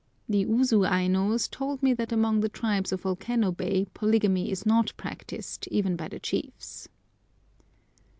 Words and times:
[The 0.27 0.39
Usu 0.39 0.83
Ainos 0.83 1.47
told 1.47 1.83
me 1.83 1.93
that 1.93 2.11
among 2.11 2.39
the 2.39 2.49
tribes 2.49 2.91
of 2.91 3.01
Volcano 3.01 3.51
Bay 3.51 3.85
polygamy 3.93 4.49
is 4.49 4.65
not 4.65 4.91
practised, 4.97 5.67
even 5.69 5.95
by 5.95 6.07
the 6.07 6.19
chiefs. 6.19 6.89